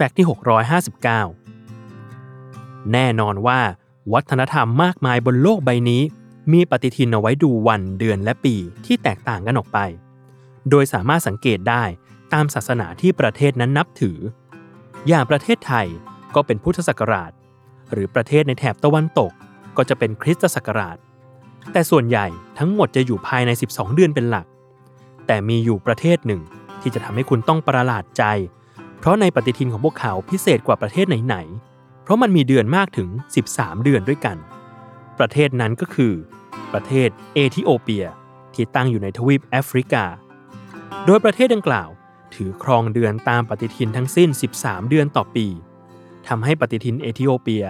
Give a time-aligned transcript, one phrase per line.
[0.00, 0.26] แฟกต์ที่
[1.38, 3.60] 659 แน่นอนว่า
[4.12, 6.02] วัฒนธรรมมากมายบนโลกใบนี้
[6.52, 8.54] มีปฏิทินเอาไว้ดูวันเดือนและปี
[8.86, 9.78] ที่แตกต่างกันออกไป
[10.70, 11.82] โดยสามารถสังเกตได้
[12.32, 14.18] ตามศาสนาที่ประเทศนั้นนับถือ
[15.08, 15.86] อย่างประเทศไทย
[16.34, 17.32] ก็เป็นพุทธศักราช
[17.92, 19.32] หรือประเทศในแถบตะวันตก
[19.76, 20.96] ก็จะเป็นคริสตศักราช
[21.72, 22.26] แต่ส่วนใหญ่
[22.58, 24.46] ทั้งหมดจะอยู่ภายใน 12 เดือนเป็นหลัก
[25.26, 26.40] แต่มีอยู่ประเทศหนึ่ง
[26.80, 28.24] ที่จะทำให้คุณต้องประหลาดใจ
[28.98, 33.08] เพราะในปฏิทินของพวกเขาพิเศษกว่าประเทศไหนๆ เพราะมันมีเดือนมากถึง
[33.46, 34.36] 13 เดือนด้วยกัน
[35.18, 36.12] ประเทศนั้นก็คือ
[36.72, 38.04] ประเทศเอธิโอเปีย
[38.54, 40.04] ที่ตั้งอยู่ในทวีปแอฟริกา
[41.06, 41.88] โดยประเทศดังกล่าว
[42.34, 45.46] ถือครองเดือนตามปฏิทินทั้งสิ้น 13 เดือนต่อปี
[46.28, 47.64] ทำให้ปฏิทินเอธิโอเปีย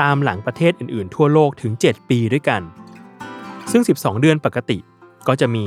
[0.00, 2.62] ตามหลังประเทศอื่นๆ ทั่วโลกถึง 7 ปีด้วยกัน
[3.70, 4.78] ซึ่ง 12 เดือนปกติ
[5.28, 5.64] ก็จะมี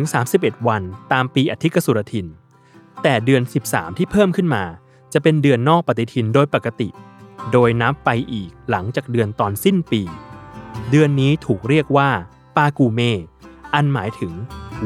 [0.00, 0.82] 30-31 วัน
[1.12, 2.26] ตามปีอธิกสุรทิน
[3.02, 4.64] แต่เดือน 13 ที่เพิ่มขึ้นมา
[5.12, 6.88] จะเป็นเดือนนอกปฏิทินโดยปกติ
[7.52, 10.02] โดยนับไปอีกหลังจากเดือนตอนสิ้นปี
[10.90, 12.10] เดือนนี้ถูกเรียกว่า
[12.56, 13.00] ปากูเม
[13.74, 14.32] อันหมายถึง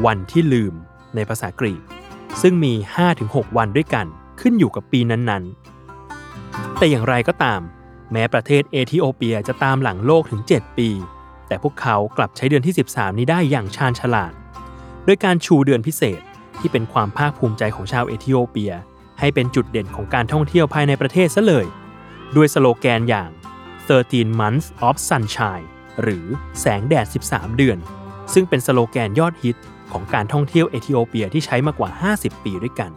[0.05, 0.73] วันที่ลืม
[1.15, 1.81] ในภาษากรีก
[2.41, 2.73] ซึ่งมี
[3.15, 4.05] 5-6 วันด้วยกัน
[4.41, 7.61] ขึ้นอยู่กับปีนั้นๆ แต่อย่างไรก็ตาม
[8.11, 10.89] แม้ประเทศเอธิโอเปียจะตามหลังโลกถึง 7 ปี
[11.47, 14.33] แต่พวกเขากลับใช้เดือนที่ 13 นี้ได้อย่างชาญฉลาด
[15.05, 16.21] โดยการชูเดือนพิเศษ
[16.63, 18.73] ที่เป็นความภาคภูมิใจของชาวเอธิโอเปีย
[19.19, 21.65] ให้เป็นจุดเด่นของการท่องเที่ยวภายในประเทศซะเลย
[22.35, 23.29] ด้วยสโลแกนอย่าง
[23.79, 25.67] 13 months of sunshine
[26.01, 26.25] หรือ
[26.59, 27.77] แสงแดด 13 เดือน
[28.33, 29.57] ซึ่งเป็นสโลแกนยอดฮิต
[29.91, 31.89] ของการท่องเที่ยวเอธิโอเปียที่ใช้มากว่า
[32.19, 32.91] 50 ปีด้วยกัน